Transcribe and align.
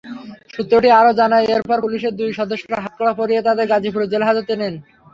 সূত্রটি 0.53 0.89
আরও 0.99 1.11
জানায়, 1.19 1.45
এরপর 1.53 1.77
পুলিশের 1.85 2.13
দুই 2.19 2.29
সদস্য 2.39 2.69
হাতকড়া 2.83 3.13
পরিয়ে 3.19 3.45
তাঁদের 3.47 3.69
গাজীপুর 3.71 4.01
জেলহাজতে 4.13 4.53
নেন। 4.61 4.75